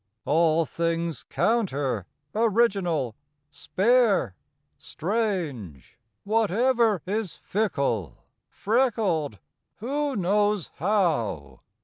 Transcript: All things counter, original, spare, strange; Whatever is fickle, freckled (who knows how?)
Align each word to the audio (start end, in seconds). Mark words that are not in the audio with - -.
All 0.25 0.65
things 0.65 1.21
counter, 1.29 2.07
original, 2.33 3.15
spare, 3.51 4.33
strange; 4.79 5.99
Whatever 6.23 7.03
is 7.05 7.35
fickle, 7.43 8.17
freckled 8.49 9.37
(who 9.75 10.15
knows 10.15 10.71
how?) 10.77 11.59